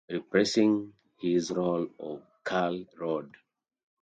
Reprising 0.09 0.93
his 1.19 1.51
role 1.51 1.87
of 1.99 2.23
Carl 2.43 2.85
Rodd. 2.97 3.35